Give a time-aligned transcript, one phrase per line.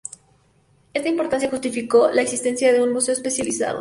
[0.95, 3.69] Está importancia justificó la existencia de un museo especializado.